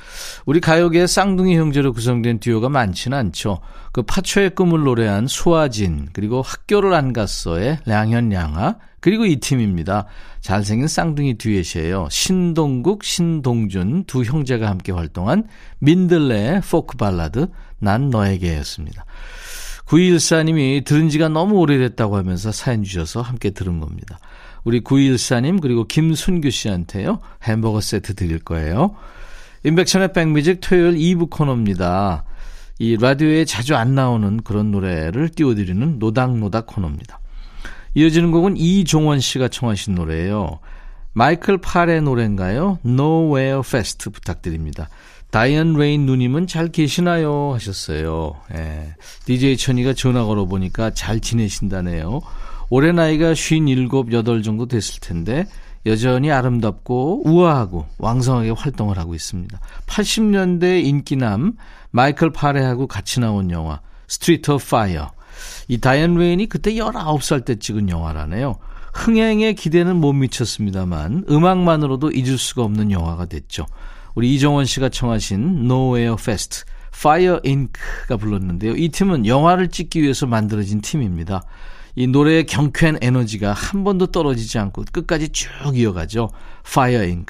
우리 0.46 0.60
가요계의 0.60 1.06
쌍둥이 1.06 1.58
형제로 1.58 1.92
구성된 1.92 2.40
듀오가 2.40 2.70
많지는 2.70 3.18
않죠. 3.18 3.60
그 3.92 4.02
파초의 4.02 4.54
꿈을 4.54 4.84
노래한 4.84 5.26
수와진 5.26 6.08
그리고 6.14 6.40
학교를 6.40 6.94
안 6.94 7.12
갔어의 7.12 7.80
량현량하 7.84 8.78
그리고 9.00 9.26
이 9.26 9.36
팀입니다. 9.36 10.06
잘생긴 10.40 10.88
쌍둥이 10.88 11.36
듀엣이에요. 11.36 12.08
신동국, 12.10 13.04
신동준 13.04 14.04
두 14.04 14.22
형제가 14.22 14.70
함께 14.70 14.90
활동한 14.90 15.44
민들레의 15.80 16.62
포크 16.62 16.96
발라드 16.96 17.48
난 17.78 18.08
너에게였습니다. 18.08 19.04
9214님이 19.86 20.84
들은 20.84 21.08
지가 21.08 21.28
너무 21.28 21.56
오래됐다고 21.56 22.16
하면서 22.16 22.52
사연 22.52 22.82
주셔서 22.82 23.22
함께 23.22 23.50
들은 23.50 23.80
겁니다. 23.80 24.18
우리 24.64 24.80
9214님 24.80 25.60
그리고 25.60 25.84
김순규 25.84 26.50
씨한테요. 26.50 27.20
햄버거 27.44 27.80
세트 27.80 28.14
드릴 28.14 28.40
거예요. 28.40 28.96
인백천의 29.64 30.12
백뮤직 30.12 30.60
토요일 30.60 30.96
2부 30.96 31.30
코너입니다. 31.30 32.24
이 32.78 32.96
라디오에 32.96 33.44
자주 33.44 33.74
안 33.74 33.94
나오는 33.94 34.42
그런 34.42 34.70
노래를 34.70 35.28
띄워드리는 35.30 35.98
노닥노닥 35.98 36.66
코너입니다. 36.66 37.20
이어지는 37.94 38.30
곡은 38.30 38.56
이종원 38.56 39.20
씨가 39.20 39.48
청하신 39.48 39.94
노래예요. 39.94 40.58
마이클 41.16 41.56
팔의 41.56 42.02
노래인가요? 42.02 42.78
Nowhere 42.84 43.60
Fast 43.60 44.10
부탁드립니다. 44.10 44.90
다이언 45.30 45.72
레인 45.72 46.04
누님은 46.04 46.46
잘 46.46 46.68
계시나요? 46.68 47.54
하셨어요. 47.54 48.34
예. 48.54 48.94
DJ 49.24 49.56
천이가 49.56 49.94
전화 49.94 50.26
걸어보니까 50.26 50.90
잘 50.90 51.20
지내신다네요. 51.20 52.20
올해 52.68 52.92
나이가 52.92 53.30
57, 53.30 53.88
8 53.88 54.42
정도 54.42 54.66
됐을 54.66 55.00
텐데 55.00 55.46
여전히 55.86 56.30
아름답고 56.30 57.22
우아하고 57.26 57.86
왕성하게 57.96 58.50
활동을 58.50 58.98
하고 58.98 59.14
있습니다. 59.14 59.58
80년대 59.86 60.84
인기남 60.84 61.54
마이클 61.92 62.30
파레하고 62.30 62.88
같이 62.88 63.20
나온 63.20 63.50
영화 63.50 63.80
Street 64.06 64.50
of 64.50 64.66
Fire. 64.68 65.12
이 65.68 65.78
다이언 65.78 66.16
레인이 66.16 66.46
그때 66.50 66.74
19살 66.74 67.46
때 67.46 67.54
찍은 67.58 67.88
영화라네요. 67.88 68.58
흥행에 68.96 69.52
기대는 69.52 69.96
못 69.96 70.14
미쳤습니다만 70.14 71.26
음악만으로도 71.28 72.10
잊을 72.12 72.38
수가 72.38 72.62
없는 72.64 72.90
영화가 72.90 73.26
됐죠. 73.26 73.66
우리 74.14 74.34
이정원 74.34 74.64
씨가 74.64 74.88
청하신 74.88 75.64
Nowhere 75.64 76.16
Fast, 76.18 76.64
Fire 76.94 77.38
Inc.가 77.44 78.16
불렀는데요. 78.16 78.74
이 78.74 78.88
팀은 78.88 79.26
영화를 79.26 79.68
찍기 79.68 80.02
위해서 80.02 80.26
만들어진 80.26 80.80
팀입니다. 80.80 81.42
이 81.94 82.06
노래의 82.06 82.46
경쾌한 82.46 82.98
에너지가 83.02 83.52
한 83.52 83.84
번도 83.84 84.06
떨어지지 84.06 84.58
않고 84.58 84.84
끝까지 84.90 85.28
쭉 85.28 85.48
이어가죠. 85.74 86.30
Fire 86.66 87.06
Inc. 87.06 87.26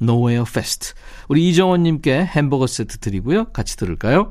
Nowhere. 0.00 0.44
우리 1.28 1.48
이정원님께 1.48 2.26
햄버거 2.26 2.68
세트 2.68 2.98
드리고요. 2.98 3.46
같이 3.46 3.76
들을까요? 3.76 4.30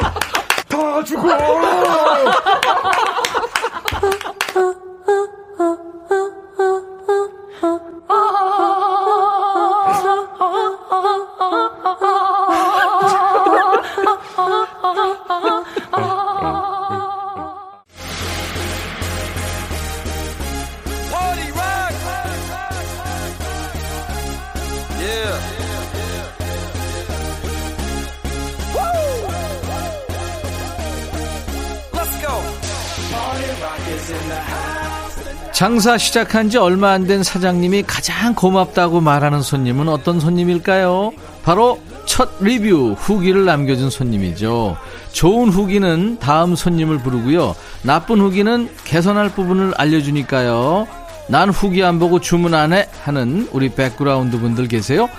장사 35.51 35.97
시작한 35.97 36.49
지 36.49 36.57
얼마 36.57 36.91
안 36.91 37.05
된 37.05 37.23
사장님이 37.23 37.83
가장 37.83 38.33
고맙다고 38.33 38.99
말하는 39.01 39.41
손님은 39.41 39.89
어떤 39.89 40.19
손님일까요? 40.19 41.11
바로 41.43 41.79
첫 42.05 42.29
리뷰 42.41 42.95
후기를 42.97 43.45
남겨준 43.45 43.89
손님이죠. 43.89 44.77
좋은 45.11 45.49
후기는 45.49 46.17
다음 46.19 46.55
손님을 46.55 46.99
부르고요. 46.99 47.55
나쁜 47.83 48.19
후기는 48.21 48.69
개선할 48.85 49.29
부분을 49.33 49.73
알려주니까요. 49.77 50.87
난 51.27 51.49
후기 51.49 51.83
안 51.83 51.99
보고 51.99 52.19
주문 52.19 52.53
안 52.53 52.73
해 52.73 52.87
하는 53.03 53.47
우리 53.51 53.69
백그라운드 53.69 54.39
분들 54.39 54.67
계세요. 54.67 55.09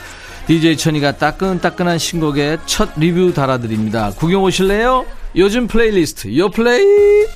DJ 0.48 0.76
천이가 0.76 1.12
따끈따끈한 1.18 1.98
신곡에 1.98 2.58
첫 2.66 2.90
리뷰 2.96 3.32
달아드립니다. 3.32 4.10
구경 4.16 4.42
오실래요? 4.42 5.06
요즘 5.36 5.66
플레이리스트 5.68 6.36
요플레이 6.36 7.26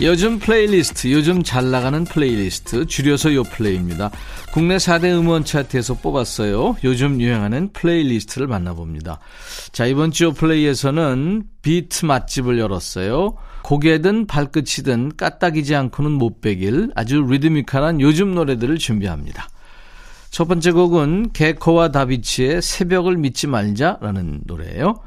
요즘 0.00 0.38
플레이리스트, 0.38 1.10
요즘 1.10 1.42
잘 1.42 1.72
나가는 1.72 2.04
플레이리스트, 2.04 2.86
줄여서 2.86 3.34
요플레이입니다. 3.34 4.12
국내 4.52 4.76
4대 4.76 5.06
음원 5.06 5.44
차트에서 5.44 5.94
뽑았어요. 5.94 6.76
요즘 6.84 7.20
유행하는 7.20 7.72
playlist를 7.72 8.46
만나봅니다. 8.46 9.18
자, 9.72 9.86
이번 9.86 10.12
주 10.12 10.24
요플레이에서는 10.24 11.42
비트 11.62 12.06
맛집을 12.06 12.60
열었어요. 12.60 13.34
고개든 13.64 14.28
발끝이든 14.28 15.16
까딱이지 15.16 15.74
않고는 15.74 16.12
못 16.12 16.40
베길 16.40 16.92
아주 16.94 17.20
리드미컬한 17.28 18.00
요즘 18.00 18.36
노래들을 18.36 18.78
준비합니다. 18.78 19.48
첫 20.30 20.46
번째 20.46 20.70
곡은 20.70 21.32
개코와 21.32 21.90
다비치의 21.90 22.62
새벽을 22.62 23.16
믿지 23.16 23.48
말자라는 23.48 24.42
노래예요. 24.44 25.00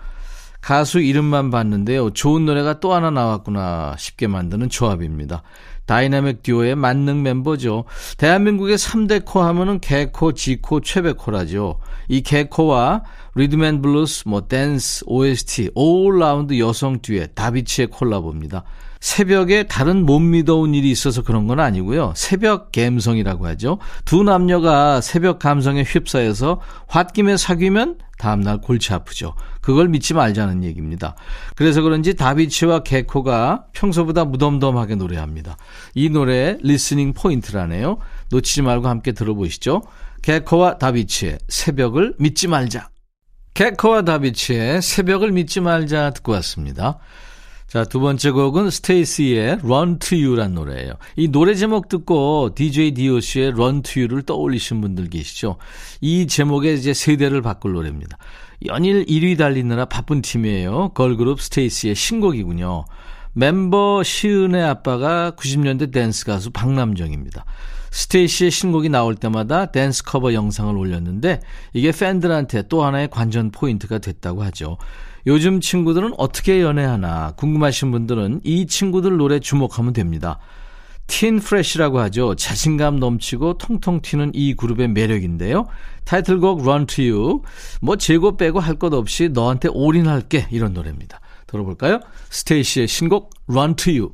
가수 0.61 0.99
이름만 0.99 1.49
봤는데요. 1.49 2.11
좋은 2.11 2.45
노래가 2.45 2.79
또 2.79 2.93
하나 2.93 3.09
나왔구나 3.09 3.95
싶게 3.97 4.27
만드는 4.27 4.69
조합입니다. 4.69 5.43
다이나믹 5.85 6.43
듀오의 6.43 6.75
만능 6.75 7.23
멤버죠. 7.23 7.85
대한민국의 8.17 8.77
3대 8.77 9.25
코 9.25 9.41
하면은 9.41 9.79
개코, 9.79 10.33
지코, 10.33 10.79
최백코라죠. 10.79 11.79
이 12.07 12.21
개코와 12.21 13.03
리듬앤블루스, 13.35 14.27
뭐 14.27 14.47
댄스, 14.47 15.03
OST, 15.07 15.71
all-round 15.73 16.57
여성 16.59 17.01
듀엣, 17.01 17.35
다비치의 17.35 17.87
콜라보입니다. 17.87 18.63
새벽에 19.01 19.63
다른 19.63 20.05
못 20.05 20.19
믿을 20.19 20.75
일이 20.75 20.91
있어서 20.91 21.23
그런 21.23 21.47
건 21.47 21.59
아니고요. 21.59 22.13
새벽 22.15 22.71
감성이라고 22.71 23.47
하죠. 23.47 23.79
두 24.05 24.23
남녀가 24.23 25.01
새벽 25.01 25.39
감성에 25.39 25.83
휩싸여서 25.83 26.61
홧김에 26.87 27.35
사귀면 27.35 27.97
다음날 28.19 28.61
골치 28.61 28.93
아프죠. 28.93 29.33
그걸 29.59 29.89
믿지 29.89 30.13
말자는 30.13 30.63
얘기입니다. 30.63 31.15
그래서 31.55 31.81
그런지 31.81 32.15
다비치와 32.15 32.83
개코가 32.83 33.65
평소보다 33.73 34.25
무덤덤하게 34.25 34.95
노래합니다. 34.95 35.57
이 35.95 36.09
노래의 36.09 36.59
listening 36.61 37.13
포인트라네요. 37.13 37.97
놓치지 38.29 38.61
말고 38.61 38.87
함께 38.87 39.13
들어보시죠. 39.13 39.81
개코와 40.21 40.77
다비치의 40.77 41.39
새벽을 41.49 42.13
믿지 42.19 42.47
말자. 42.47 42.89
개코와 43.55 44.03
다비치의 44.03 44.83
새벽을 44.83 45.31
믿지 45.31 45.59
말자 45.59 46.11
듣고 46.11 46.33
왔습니다. 46.33 46.99
자, 47.71 47.85
두 47.85 48.01
번째 48.01 48.31
곡은 48.31 48.69
스테이시의 48.69 49.59
Run 49.63 49.99
to 49.99 50.17
You란 50.17 50.55
노래예요. 50.55 50.95
이 51.15 51.29
노래 51.29 51.55
제목 51.55 51.87
듣고 51.87 52.49
DJ 52.53 52.91
DOC의 52.91 53.51
Run 53.51 53.81
to 53.83 54.01
You를 54.01 54.23
떠올리신 54.23 54.81
분들 54.81 55.09
계시죠? 55.09 55.55
이 56.01 56.27
제목에 56.27 56.73
이제 56.73 56.93
세대를 56.93 57.41
바꿀 57.41 57.71
노래입니다. 57.71 58.17
연일 58.65 59.05
1위 59.05 59.37
달리느라 59.37 59.85
바쁜 59.85 60.21
팀이에요. 60.21 60.89
걸그룹 60.95 61.39
스테이시의 61.39 61.95
신곡이군요. 61.95 62.83
멤버 63.31 64.03
시은의 64.03 64.61
아빠가 64.61 65.31
90년대 65.37 65.93
댄스 65.93 66.25
가수 66.25 66.51
박남정입니다. 66.51 67.45
스테이시의 67.91 68.51
신곡이 68.51 68.89
나올 68.89 69.15
때마다 69.15 69.67
댄스 69.67 70.03
커버 70.03 70.33
영상을 70.33 70.77
올렸는데 70.77 71.39
이게 71.71 71.93
팬들한테 71.93 72.63
또 72.63 72.83
하나의 72.83 73.09
관전 73.09 73.51
포인트가 73.51 73.99
됐다고 73.99 74.43
하죠. 74.43 74.77
요즘 75.27 75.61
친구들은 75.61 76.13
어떻게 76.17 76.61
연애하나 76.61 77.33
궁금하신 77.37 77.91
분들은 77.91 78.41
이 78.43 78.65
친구들 78.65 79.17
노래 79.17 79.39
주목하면 79.39 79.93
됩니다. 79.93 80.39
teen 81.07 81.39
fresh라고 81.39 81.99
하죠. 81.99 82.35
자신감 82.35 82.99
넘치고 82.99 83.57
통통 83.57 84.01
튀는 84.01 84.31
이 84.33 84.53
그룹의 84.53 84.87
매력인데요. 84.89 85.67
타이틀곡 86.05 86.61
Run 86.61 86.85
to 86.85 87.03
You. 87.03 87.41
뭐 87.81 87.97
재고 87.97 88.37
빼고 88.37 88.59
할 88.59 88.75
것 88.75 88.93
없이 88.93 89.29
너한테 89.29 89.67
올인할게 89.71 90.47
이런 90.51 90.73
노래입니다. 90.73 91.19
들어볼까요? 91.47 91.99
스테이시의 92.29 92.87
신곡 92.87 93.31
Run 93.49 93.75
to 93.75 93.93
You. 93.93 94.11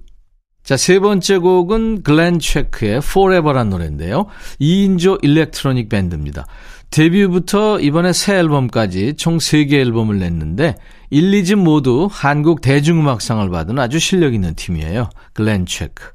자, 0.64 0.76
세 0.76 1.00
번째 1.00 1.38
곡은 1.38 2.02
글렌 2.04 2.40
체크의 2.40 2.98
Forever란 2.98 3.70
노래인데요. 3.70 4.26
2인조 4.60 5.24
electronic 5.24 5.88
밴드입니다. 5.88 6.46
데뷔부터 6.90 7.80
이번에 7.80 8.14
새 8.14 8.36
앨범까지 8.38 9.16
총 9.18 9.38
3개 9.38 9.74
앨범을 9.74 10.20
냈는데 10.20 10.76
1, 11.10 11.32
2집 11.32 11.56
모두 11.56 12.08
한국 12.12 12.62
대중음악상을 12.62 13.50
받은 13.50 13.78
아주 13.80 14.00
실력 14.00 14.34
있는 14.34 14.56
팀이에요. 14.56 15.10
글렌 15.34 15.66
체크. 15.66 16.12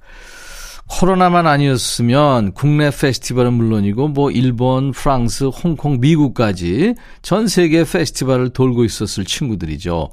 코로나만 0.88 1.46
아니었으면 1.46 2.52
국내 2.52 2.90
페스티벌은 2.90 3.54
물론이고 3.54 4.08
뭐 4.08 4.30
일본, 4.30 4.92
프랑스, 4.92 5.44
홍콩, 5.44 6.00
미국까지 6.00 6.94
전 7.22 7.48
세계 7.48 7.84
페스티벌을 7.84 8.50
돌고 8.50 8.84
있었을 8.84 9.24
친구들이죠. 9.24 10.10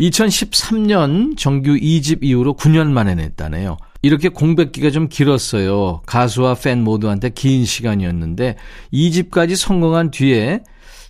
2013년 0.00 1.36
정규 1.36 1.74
2집 1.74 2.20
이후로 2.22 2.54
9년 2.54 2.88
만에 2.88 3.14
냈다네요. 3.14 3.76
이렇게 4.02 4.28
공백기가 4.28 4.90
좀 4.90 5.08
길었어요. 5.08 6.02
가수와 6.06 6.54
팬 6.54 6.82
모두한테 6.82 7.30
긴 7.30 7.64
시간이었는데 7.64 8.56
2집까지 8.92 9.54
성공한 9.56 10.10
뒤에 10.10 10.60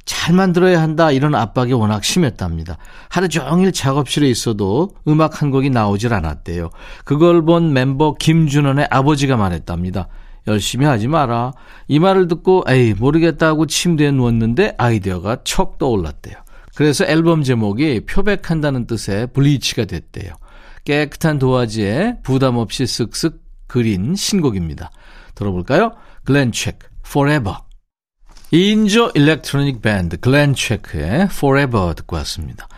잘 0.04 0.34
만들어야 0.34 0.82
한다 0.82 1.10
이런 1.10 1.34
압박이 1.34 1.72
워낙 1.72 2.04
심했답니다. 2.04 2.76
하루 3.08 3.28
종일 3.28 3.72
작업실에 3.72 4.28
있어도 4.28 4.90
음악 5.08 5.40
한 5.40 5.50
곡이 5.50 5.70
나오질 5.70 6.12
않았대요. 6.12 6.70
그걸 7.04 7.44
본 7.44 7.72
멤버 7.72 8.14
김준원의 8.14 8.88
아버지가 8.90 9.36
말했답니다. 9.36 10.08
열심히 10.48 10.86
하지 10.86 11.06
마라. 11.06 11.52
이 11.88 11.98
말을 11.98 12.26
듣고 12.28 12.64
에이 12.68 12.94
모르겠다고 12.94 13.66
침대에 13.66 14.10
누웠는데 14.10 14.74
아이디어가 14.76 15.38
척 15.44 15.78
떠올랐대요. 15.78 16.34
그래서 16.74 17.04
앨범 17.04 17.42
제목이 17.42 18.06
표백한다는 18.06 18.86
뜻의 18.86 19.28
Bleach가 19.28 19.84
됐대요. 19.84 20.32
깨끗한 20.84 21.38
도화지에 21.38 22.18
부담 22.22 22.56
없이 22.56 22.84
쓱쓱 22.84 23.38
그린 23.66 24.14
신곡입니다. 24.14 24.90
들어볼까요? 25.34 25.92
글렌 26.24 26.52
체크, 26.52 26.88
Forever. 27.06 27.56
2인조 28.52 29.16
electronic 29.16 29.80
밴드 29.80 30.18
글렌 30.18 30.54
체크의 30.54 31.28
Forever 31.30 31.94
듣고 31.94 32.16
왔습니다. 32.16 32.68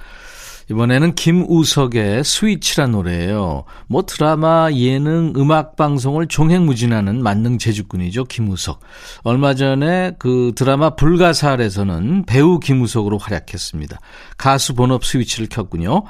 이번에는 0.70 1.14
김우석의 1.14 2.24
스위치란 2.24 2.92
노래예요. 2.92 3.64
뭐 3.86 4.02
드라마, 4.02 4.70
예능, 4.72 5.34
음악 5.36 5.76
방송을 5.76 6.26
종횡무진하는 6.26 7.22
만능 7.22 7.58
제주꾼이죠. 7.58 8.24
김우석. 8.24 8.80
얼마 9.24 9.54
전에 9.54 10.12
그 10.18 10.52
드라마 10.56 10.96
불가사할에서는 10.96 12.24
배우 12.26 12.60
김우석으로 12.60 13.18
활약했습니다. 13.18 13.98
가수 14.38 14.74
본업 14.74 15.04
스위치를 15.04 15.48
켰군요. 15.48 16.04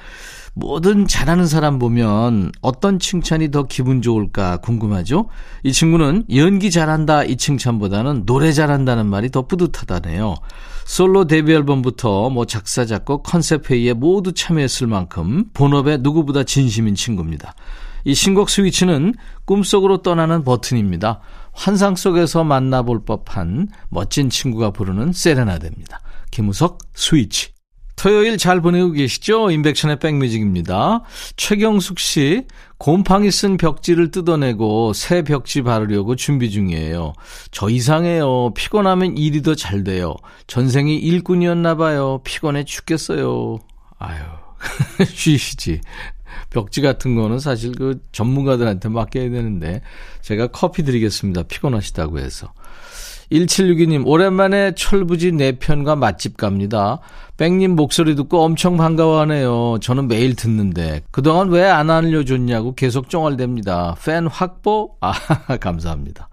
뭐든 0.54 1.08
잘하는 1.08 1.46
사람 1.46 1.78
보면 1.78 2.52
어떤 2.60 2.98
칭찬이 2.98 3.50
더 3.50 3.64
기분 3.64 4.02
좋을까 4.02 4.58
궁금하죠? 4.58 5.28
이 5.64 5.72
친구는 5.72 6.24
연기 6.34 6.70
잘한다 6.70 7.24
이 7.24 7.36
칭찬보다는 7.36 8.24
노래 8.24 8.52
잘한다는 8.52 9.06
말이 9.06 9.30
더 9.30 9.46
뿌듯하다네요. 9.46 10.36
솔로 10.84 11.26
데뷔 11.26 11.54
앨범부터 11.54 12.30
뭐 12.30 12.44
작사, 12.44 12.84
작곡, 12.84 13.24
컨셉 13.24 13.70
회의에 13.70 13.94
모두 13.94 14.32
참여했을 14.32 14.86
만큼 14.86 15.46
본업에 15.54 15.96
누구보다 15.98 16.44
진심인 16.44 16.94
친구입니다. 16.94 17.54
이 18.04 18.14
신곡 18.14 18.50
스위치는 18.50 19.14
꿈속으로 19.46 20.02
떠나는 20.02 20.44
버튼입니다. 20.44 21.20
환상 21.52 21.96
속에서 21.96 22.44
만나볼 22.44 23.04
법한 23.06 23.68
멋진 23.88 24.28
친구가 24.28 24.70
부르는 24.70 25.12
세레나데입니다. 25.12 26.00
김우석 26.30 26.78
스위치. 26.94 27.53
토요일 27.96 28.36
잘 28.38 28.60
보내고 28.60 28.90
계시죠? 28.92 29.50
인백션의 29.50 29.98
백뮤직입니다. 29.98 31.02
최경숙 31.36 31.98
씨, 31.98 32.44
곰팡이 32.78 33.30
쓴 33.30 33.56
벽지를 33.56 34.10
뜯어내고 34.10 34.92
새 34.92 35.22
벽지 35.22 35.62
바르려고 35.62 36.16
준비 36.16 36.50
중이에요. 36.50 37.12
저 37.50 37.70
이상해요. 37.70 38.52
피곤하면 38.54 39.16
일이 39.16 39.42
더 39.42 39.54
잘 39.54 39.84
돼요. 39.84 40.14
전생이 40.48 40.96
일꾼이었나 40.96 41.76
봐요. 41.76 42.20
피곤해 42.24 42.64
죽겠어요. 42.64 43.58
아유, 43.98 44.20
쉬시지. 45.06 45.80
벽지 46.50 46.80
같은 46.80 47.14
거는 47.14 47.38
사실 47.38 47.72
그 47.72 48.00
전문가들한테 48.12 48.88
맡겨야 48.88 49.30
되는데 49.30 49.82
제가 50.20 50.48
커피 50.48 50.82
드리겠습니다. 50.82 51.44
피곤하시다고 51.44 52.18
해서. 52.18 52.52
1762님, 53.32 54.06
오랜만에 54.06 54.74
철부지 54.74 55.32
4편과 55.32 55.96
맛집 55.98 56.36
갑니다. 56.36 57.00
뺑님 57.36 57.74
목소리 57.74 58.14
듣고 58.14 58.42
엄청 58.42 58.76
반가워하네요. 58.76 59.78
저는 59.80 60.06
매일 60.08 60.36
듣는데. 60.36 61.02
그동안 61.10 61.48
왜 61.48 61.64
안 61.64 61.90
알려줬냐고 61.90 62.74
계속 62.74 63.08
쫑알댑니다. 63.08 63.96
팬 64.04 64.26
확보? 64.28 64.92
아, 65.00 65.12
감사합니다. 65.58 66.28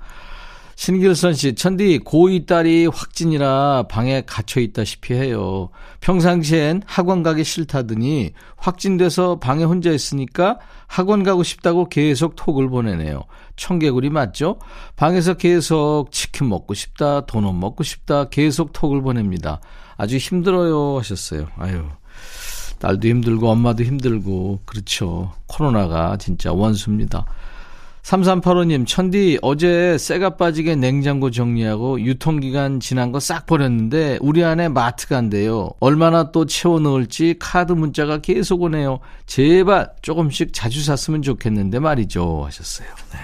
신길선 0.81 1.35
씨, 1.35 1.53
천디, 1.53 1.99
고2 1.99 2.47
딸이 2.47 2.87
확진이라 2.87 3.83
방에 3.87 4.23
갇혀 4.25 4.61
있다시피 4.61 5.13
해요. 5.13 5.69
평상시엔 5.99 6.81
학원 6.87 7.21
가기 7.21 7.43
싫다더니 7.43 8.31
확진돼서 8.57 9.37
방에 9.37 9.63
혼자 9.63 9.91
있으니까 9.91 10.57
학원 10.87 11.21
가고 11.21 11.43
싶다고 11.43 11.87
계속 11.87 12.35
톡을 12.35 12.67
보내네요. 12.67 13.25
청개구리 13.57 14.09
맞죠? 14.09 14.57
방에서 14.95 15.35
계속 15.35 16.07
치킨 16.09 16.49
먹고 16.49 16.73
싶다, 16.73 17.27
도넛 17.27 17.53
먹고 17.53 17.83
싶다, 17.83 18.29
계속 18.29 18.73
톡을 18.73 19.03
보냅니다. 19.03 19.61
아주 19.97 20.17
힘들어요 20.17 20.97
하셨어요. 20.97 21.45
아유. 21.57 21.83
딸도 22.79 23.07
힘들고 23.07 23.47
엄마도 23.51 23.83
힘들고 23.83 24.61
그렇죠. 24.65 25.31
코로나가 25.45 26.17
진짜 26.17 26.51
원수입니다. 26.51 27.27
3385님, 28.03 28.87
천디, 28.87 29.39
어제 29.41 29.97
쇠가 29.97 30.31
빠지게 30.31 30.75
냉장고 30.75 31.29
정리하고 31.29 32.01
유통기간 32.01 32.79
지난 32.79 33.11
거 33.11 33.19
싹 33.19 33.45
버렸는데, 33.45 34.17
우리 34.21 34.43
안에 34.43 34.67
마트 34.69 35.07
간대요. 35.07 35.69
얼마나 35.79 36.31
또 36.31 36.45
채워 36.45 36.79
넣을지 36.79 37.35
카드 37.39 37.73
문자가 37.73 38.17
계속 38.17 38.63
오네요. 38.63 38.99
제발 39.27 39.91
조금씩 40.01 40.51
자주 40.53 40.83
샀으면 40.83 41.21
좋겠는데 41.21 41.79
말이죠. 41.79 42.43
하셨어요. 42.45 42.87
네. 43.13 43.19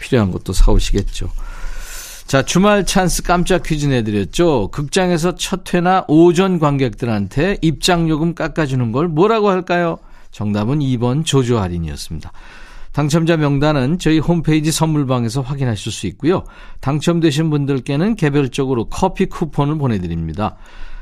필요한 0.00 0.30
것도 0.30 0.52
사오시겠죠. 0.52 1.28
자, 2.26 2.42
주말 2.42 2.86
찬스 2.86 3.22
깜짝 3.24 3.62
퀴즈 3.64 3.86
내드렸죠. 3.86 4.68
극장에서 4.68 5.34
첫 5.34 5.74
회나 5.74 6.04
오전 6.08 6.58
관객들한테 6.58 7.58
입장요금 7.62 8.34
깎아주는 8.34 8.92
걸 8.92 9.08
뭐라고 9.08 9.48
할까요? 9.48 9.98
정답은 10.30 10.78
2번 10.80 11.24
조조 11.24 11.58
할인이었습니다. 11.58 12.30
당첨자 12.96 13.36
명단은 13.36 13.98
저희 13.98 14.18
홈페이지 14.18 14.72
선물방에서 14.72 15.42
확인하실 15.42 15.92
수 15.92 16.06
있고요. 16.06 16.44
당첨되신 16.80 17.50
분들께는 17.50 18.16
개별적으로 18.16 18.86
커피 18.86 19.26
쿠폰을 19.26 19.76
보내드립니다. 19.76 20.56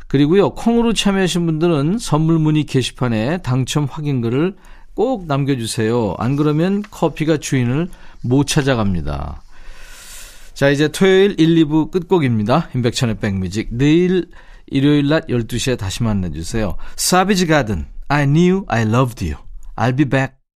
그리고요, 0.08 0.54
콩으로 0.54 0.92
참여하신 0.92 1.46
분들은 1.46 1.98
선물 1.98 2.40
문의 2.40 2.64
게시판에 2.64 3.42
당첨 3.42 3.84
확인글을 3.84 4.56
꼭 4.94 5.28
남겨주세요. 5.28 6.16
안 6.18 6.34
그러면 6.34 6.82
커피가 6.90 7.36
주인을 7.36 7.88
못 8.24 8.48
찾아갑니다. 8.48 9.40
자, 10.52 10.70
이제 10.70 10.88
토요일 10.88 11.36
1, 11.38 11.64
2부 11.64 11.92
끝곡입니다. 11.92 12.70
임백천의 12.74 13.18
백뮤직. 13.18 13.68
내일 13.70 14.26
일요일 14.66 15.06
낮 15.06 15.28
12시에 15.28 15.78
다시 15.78 16.02
만나주세요. 16.02 16.74
사비지 16.96 17.46
가든, 17.46 17.86
I 18.08 18.26
knew 18.26 18.64
I 18.66 18.82
loved 18.82 19.24
you. 19.24 19.40
I'll 19.76 19.96
be 19.96 20.04
back. 20.04 20.43